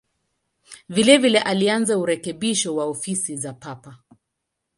[0.89, 3.97] Vilevile alianza urekebisho wa ofisi za Papa.